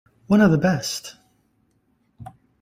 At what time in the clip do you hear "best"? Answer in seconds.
0.57-1.15